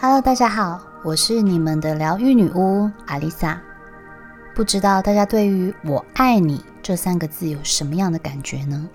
[0.00, 3.60] Hello，大家好，我是你们的疗愈女巫阿丽萨。
[4.54, 8.88] 不知道大家对于“我爱你”这三个字有什么样的感觉呢？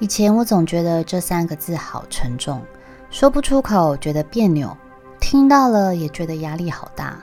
[0.00, 2.60] 以前我总觉得这三个字好沉重，
[3.08, 4.76] 说不出口，觉得别扭；
[5.18, 7.16] 听到了也觉得压力好大。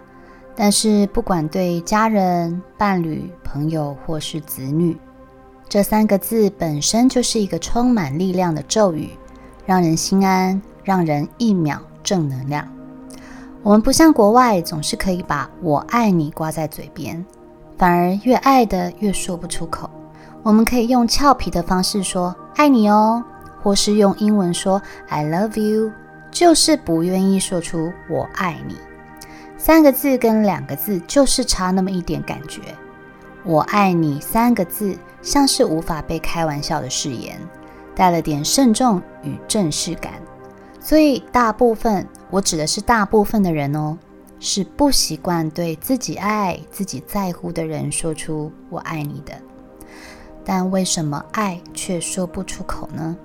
[0.56, 4.98] 但是不管对家人、伴侣、朋友或是子女，
[5.68, 9.12] 这三个字本身就是一个充满力量的咒语，
[9.68, 12.68] 让人心安，让人一秒正能量。
[13.62, 17.24] 我们不像国外，总是可以把我爱你挂在嘴边，
[17.78, 19.90] 反而越爱的越说不出口。
[20.42, 23.22] 我们可以用俏皮的方式说爱你哦，
[23.62, 25.92] 或是用英文说 I love you，
[26.32, 28.78] 就是不愿意说出我爱你。
[29.58, 32.62] 三个字跟两个字就是差那么一点感觉。
[33.44, 37.38] 我爱你三个字像是无法被开玩笑的誓言，
[37.94, 40.14] 带了点慎重与正式感。
[40.80, 43.98] 所以大部分，我指的是大部分的人哦，
[44.40, 49.34] 是不习惯对自己爱、自己在乎的人说出“我爱你”的。
[50.46, 53.16] 但为什么爱却说不出口呢？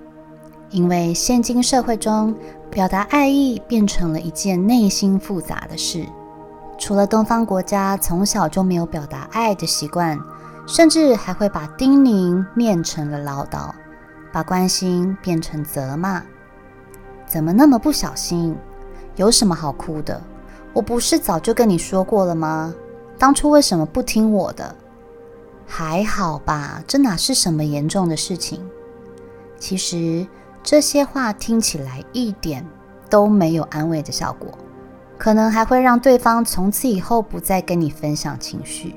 [0.71, 2.35] 因为现今社会中，
[2.69, 6.05] 表达爱意变成了一件内心复杂的事。
[6.77, 10.19] 除了东方国家从小就没有表达爱的习惯，
[10.67, 13.71] 甚至还会把叮咛念成了唠叨，
[14.33, 16.21] 把关心变成责骂。
[17.27, 18.57] 怎么那么不小心？
[19.17, 20.21] 有什么好哭的？
[20.73, 22.75] 我不是早就跟你说过了吗？
[23.19, 24.75] 当初为什么不听我的？
[25.67, 28.61] 还好吧，这哪是什么严重的事情？
[29.59, 30.27] 其实
[30.63, 32.67] 这些话听起来一点
[33.09, 34.49] 都没有安慰的效果。
[35.17, 38.97] 可能还会让对方从此以后不再跟你分享情绪，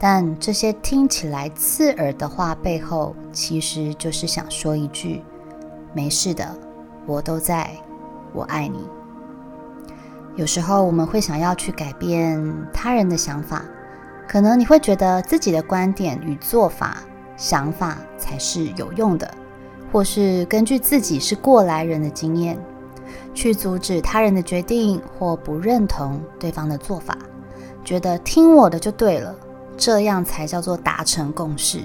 [0.00, 5.22] 但这些听起来刺耳的话背后，其实就是想说一句
[5.94, 6.54] ：“没事的，
[7.06, 7.70] 我都在，
[8.32, 8.88] 我爱你。”
[10.36, 12.42] 有时候我们会想要去改变
[12.72, 13.64] 他人的想法，
[14.26, 16.98] 可能你会觉得自己的观点与做法、
[17.36, 19.32] 想法才是有用的，
[19.92, 22.58] 或是根据自己是过来人的经验。
[23.32, 27.18] 去阻止他人的决定，或不认同对方的做法，
[27.84, 29.34] 觉得听我的就对了，
[29.76, 31.80] 这样才叫做达成共识。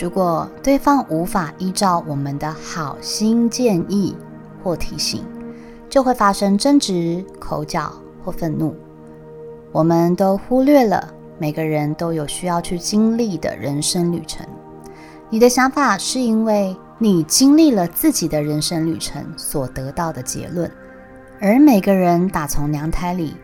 [0.00, 4.16] 如果对方无法依照我们的好心建议
[4.64, 5.22] 或提醒，
[5.88, 7.92] 就会发生争执、口角
[8.24, 8.74] 或愤怒。
[9.72, 14.46] 我们都忽略了每个人都有需要去经历的人生旅程。
[15.28, 16.76] 你的想法是因为。
[17.02, 20.70] 你经历了自己的人生旅程所得到的结论，
[21.40, 23.34] 而每个人打从娘胎里，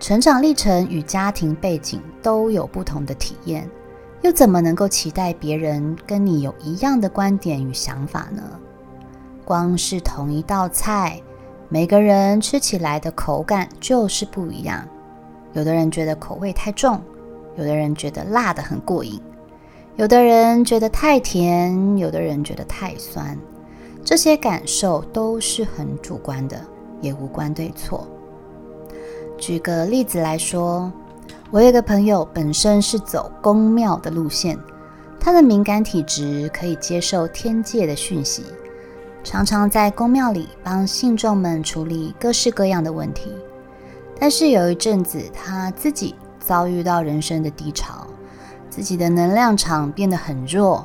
[0.00, 3.70] 成长历程与家庭背景都有不同的体验，
[4.24, 8.42] 又怎么能够期待别人跟你有一样的观点与想法呢？
[9.44, 11.20] 光是同一道菜，
[11.68, 14.82] 每个人吃起来的口感就是不一样。
[15.52, 16.98] 有的人觉得口味太重，
[17.58, 19.20] 有的人觉得辣的很过瘾。
[19.96, 23.38] 有的人觉得太甜，有的人觉得太酸，
[24.02, 26.58] 这些感受都是很主观的，
[27.02, 28.08] 也无关对错。
[29.36, 30.90] 举个例子来说，
[31.54, 34.58] 我有个朋友本身是走宫庙的路线，
[35.20, 38.42] 他的敏感体质可以接受天界的讯息，
[39.22, 43.32] 常常在宫庙里帮信众们处理各式各样的问题。
[44.18, 48.04] 但是有一阵子，他自己遭遇到人生的低潮。
[48.68, 50.84] 自己的能量场变得很弱，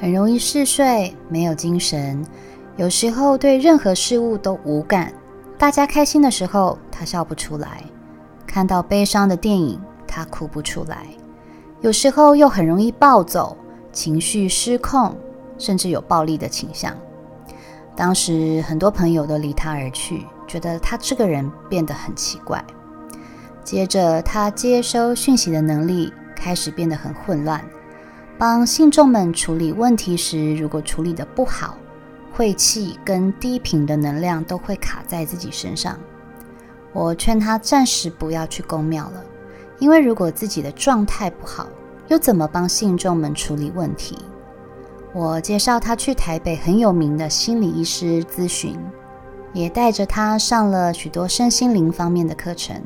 [0.00, 2.26] 很容易嗜睡，没有精神，
[2.74, 5.12] 有时候对任何事物都无感。
[5.56, 7.68] 大家开心的时候，他笑不出来；
[8.44, 9.80] 看到悲伤的电影，
[10.12, 11.06] 他哭不出来。
[11.80, 13.56] 有时候又很容易暴走，
[13.90, 15.16] 情绪失控，
[15.56, 16.94] 甚至有暴力的倾向。
[17.96, 22.62] 当时很多朋友都离他而去，觉得他这个人变得很奇怪。
[23.64, 26.12] 接着，他接收讯息的能力。
[26.34, 27.64] 开始变得很混乱，
[28.36, 31.76] 帮信众们处理问题时，如果处理的不好，
[32.32, 35.96] 晦气跟低频的能量都会卡在自己身上。
[36.92, 39.22] 我劝他暂时不要去公庙了，
[39.82, 41.66] 因为如果自己的状态不好，
[42.06, 44.16] 又怎么帮信众们处理问题？
[45.12, 48.78] 我介绍他去台北很有名的心理医师咨询，
[49.52, 52.80] 也带着他上了许多身心灵方面的课程。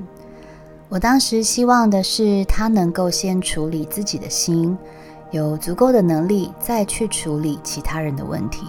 [0.89, 4.75] 我当时希望的是，他能够先处理自己的心，
[5.33, 8.67] 有足够的能力再去处理其他人的问题。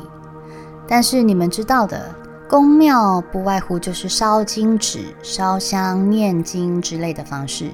[0.85, 2.13] 但是你们知道的，
[2.49, 7.71] 宫庙不外乎就是烧金纸、烧香、念经之类的方式。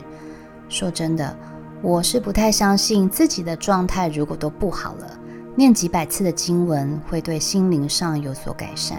[0.70, 1.36] 说真的，
[1.82, 5.20] 我是不太相信自己的状态如果都不好了，
[5.56, 8.98] 念几百次的经文会对心灵上有所改善。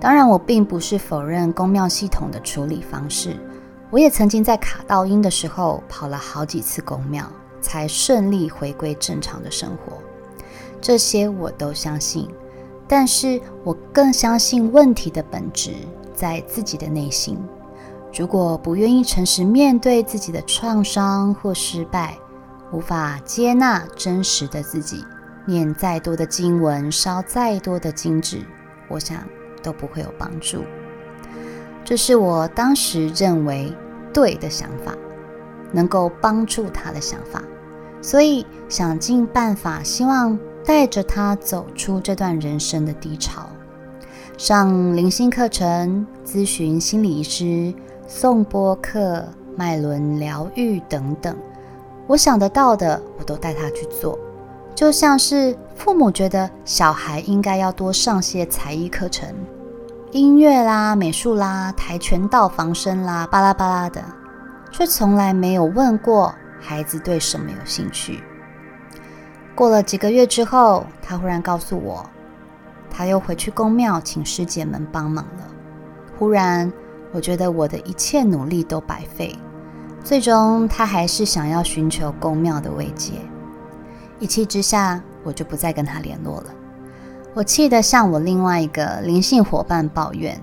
[0.00, 3.36] 当然，我并不是否认公庙系统的处理方式，
[3.90, 7.26] 我也曾经在卡到音的时候跑了好几次公庙，
[7.60, 9.94] 才顺利回归正常的生活。
[10.80, 12.28] 这些我都相信，
[12.86, 15.72] 但是我更相信问题的本质
[16.14, 17.38] 在自己的内心。
[18.16, 22.16] 如果不愿意诚实面对自己的创伤或失败，
[22.72, 25.04] 无法接纳真实的自己，
[25.44, 28.40] 念再多的经文，烧再多的金纸，
[28.88, 29.18] 我想
[29.62, 30.64] 都不会有帮助。
[31.84, 33.70] 这是我当时认为
[34.14, 34.94] 对的想法，
[35.70, 37.42] 能够帮助他的想法，
[38.00, 43.46] 所以想尽办法，希望带着他走出这段人生的低潮，
[44.38, 47.74] 上灵性课程，咨询心理医师。
[48.08, 49.24] 送播客、
[49.56, 51.36] 脉轮疗愈等等，
[52.06, 54.16] 我想得到的，我都带他去做。
[54.74, 59.28] 就像是父母觉得小孩应该要多上些才艺课程，
[60.12, 64.00] 音乐啦、美术啦、跆拳道、防身啦，巴拉巴拉的，
[64.70, 68.22] 却从来没有问过孩子对什么有兴趣。
[69.54, 72.04] 过了几个月之后，他忽然告诉我，
[72.88, 75.48] 他又回去公庙请师姐们帮忙了。
[76.18, 76.72] 忽然。
[77.12, 79.34] 我觉得我的一切努力都白费，
[80.04, 83.14] 最终他还是想要寻求公庙的慰藉。
[84.18, 86.46] 一气之下，我就不再跟他联络了。
[87.34, 90.40] 我气得向我另外一个灵性伙伴抱怨，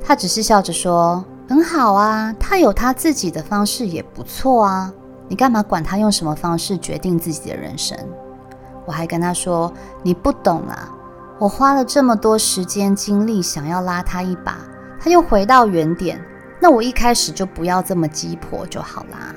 [0.00, 4.92] 他只是笑着说：“很好啊，他有他自己的方式也不错啊，
[5.28, 7.98] 你干嘛管他用什么方式决定自己的人生？”
[8.86, 9.72] 我还跟他说
[10.04, 10.94] ：“你不懂啊，
[11.40, 14.56] 我花了这么多时间精力想要拉他一把。”
[15.00, 16.20] 他又回到原点，
[16.60, 19.34] 那我一开始就不要这么鸡婆就好啦。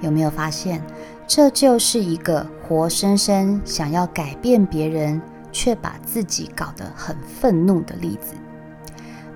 [0.00, 0.82] 有没有发现，
[1.26, 5.20] 这就是一个活生生想要改变别人，
[5.52, 8.34] 却把自己搞得很愤怒的例子？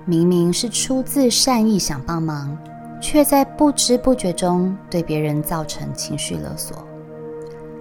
[0.06, 2.56] 明明是出自善意想帮忙，
[3.00, 6.87] 却在不知不觉中对别人造成情绪勒索。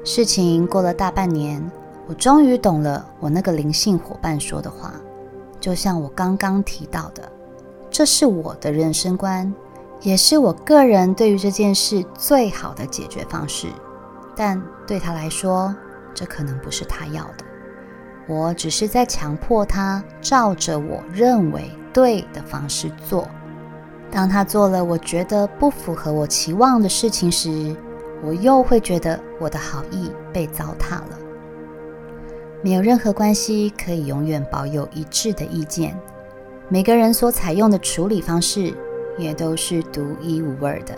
[0.06, 1.62] 事情过了大半年，
[2.08, 4.94] 我终于懂了我那个灵性伙伴说的话。
[5.64, 7.24] 就像我刚刚提到的，
[7.90, 9.54] 这是我的人生观，
[10.02, 13.70] 也是我个人对于这件事最好的解决方式。
[14.36, 15.74] 但对他来说，
[16.14, 17.46] 这可能不是他要的。
[18.28, 23.26] 我只是在强迫他照着我认为对的方式做。
[24.12, 27.74] 当他做了我觉得不符合我期望的事情时，
[28.22, 31.23] 我又会觉得我的好意被糟蹋了。
[32.64, 35.94] 没有任何关系可以永远保有一致的意见，
[36.70, 38.74] 每个人所采用的处理方式
[39.18, 40.96] 也都是独一无二的。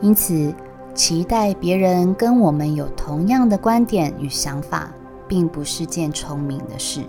[0.00, 0.52] 因此，
[0.92, 4.92] 期待别人跟我们有同样的观点与想法，
[5.28, 7.02] 并不是件聪明的事，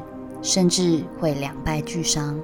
[0.43, 2.39] 甚至会两败俱伤。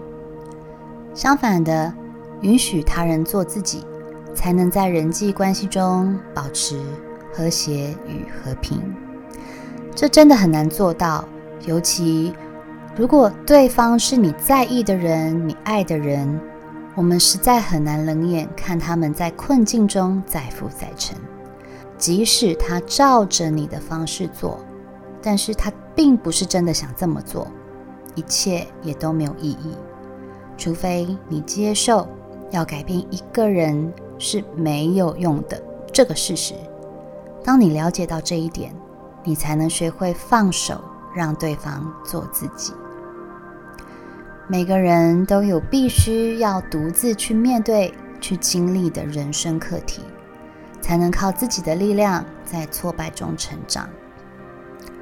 [1.13, 1.94] 相反的，
[2.41, 3.85] 允许他人做自己，
[4.33, 6.81] 才能在人际关系中保持
[7.31, 8.81] 和谐与和平。
[9.96, 11.24] 这真的很难做到，
[11.66, 12.34] 尤其
[12.96, 16.40] 如果对方是你在意的人、你爱的人，
[16.96, 21.18] 我们实在很难冷眼看他们在困境中载浮载沉。
[21.98, 24.60] 即使他照着你的方式做，
[25.22, 27.48] 但是他并不是真的想这么做，
[28.16, 29.76] 一切也都没有意义。
[30.57, 32.07] 除非你接受
[32.50, 35.62] 要改变一个人是没有用的
[35.94, 36.56] 这个事实。
[37.44, 38.74] 当你了解到这一点，
[39.23, 40.83] 你才能学会放手，
[41.16, 42.73] 让对方做自己。
[44.47, 50.01] 每个人都有必须要独自去面对、去经历的人生课题，
[50.81, 53.87] 才能靠自己的力量在挫败中成长。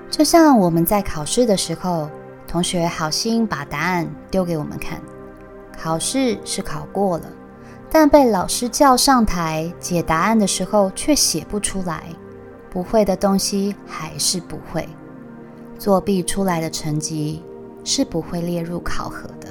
[0.09, 2.09] 就像我们在考试的时候，
[2.47, 5.01] 同学好心把答案丢给我们看，
[5.81, 7.25] 考试是考过了，
[7.89, 12.03] 但被老师叫上台解答案的时候，却写不出来。
[12.69, 14.87] 不会的东西还是不会，
[15.77, 17.43] 作弊出来的成绩
[17.83, 19.47] 是不会列入考核的。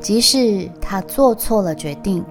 [0.00, 2.24] 即使他做错了决定，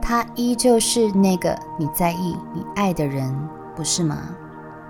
[0.00, 3.34] 他依旧是那个你在意、你爱的人，
[3.76, 4.30] 不是吗？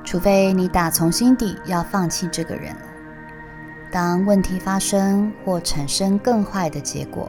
[0.05, 2.83] 除非你打从心底要放弃这个人了。
[3.91, 7.29] 当问题发生或产生更坏的结果，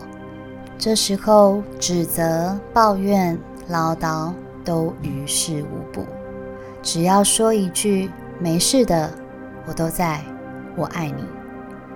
[0.77, 3.37] 这时候指责、抱怨、
[3.67, 6.05] 唠叨都于事无补。
[6.83, 9.09] 只要说一句“没事的，
[9.65, 10.21] 我都在，
[10.75, 11.23] 我爱你”，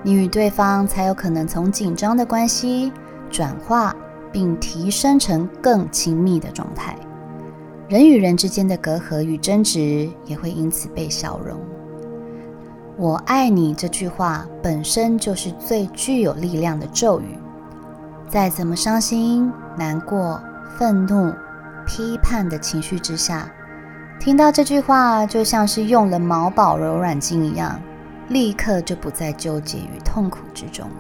[0.02, 2.92] 你与对方才有可能从紧张的关系
[3.30, 3.94] 转化
[4.32, 6.96] 并提升成更亲密的状态。
[7.90, 11.60] 人与人之间的隔阂与争执也会因此被消融。
[12.98, 17.38] 我爱你这句话本身就是最具有力量的咒语。
[18.30, 20.42] 再怎么伤心、难过、
[20.78, 21.34] 愤怒、
[21.86, 23.50] 批判的情绪之下，
[24.20, 27.80] 听到这句话，就像是用了毛宝柔软精一样，
[28.30, 30.96] 立刻就不再纠结于痛苦之中了。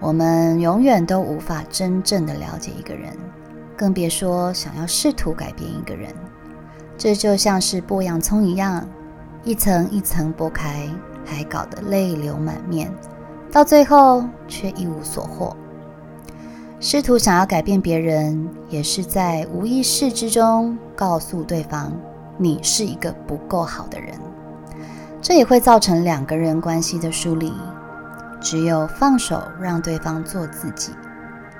[0.00, 3.16] 我们永远都无法真正的了解一个人，
[3.76, 6.12] 更别说想要试图改变一个人。
[6.98, 8.86] 这就像是剥洋葱一样。
[9.44, 10.88] 一层一层剥开，
[11.24, 12.92] 还搞得泪流满面，
[13.50, 15.56] 到最后却一无所获。
[16.84, 21.92] 试图想要改变别人，也是在无意识之中告诉对方
[22.36, 24.12] 你是一个不够好的人。
[25.20, 27.52] 这也会造成两个人关系的疏离。
[28.40, 30.90] 只有放手，让对方做自己，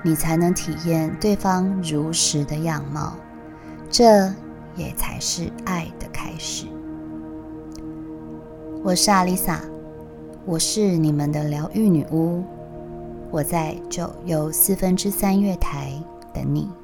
[0.02, 3.12] 你才能体验对方如实的样貌。
[3.88, 4.26] 这
[4.74, 6.66] 也才是爱的开始。
[8.82, 9.60] 我是阿丽萨，
[10.44, 12.42] 我是你们的疗愈女巫，
[13.32, 15.90] 我在九又四分之三月台
[16.34, 16.81] 等你。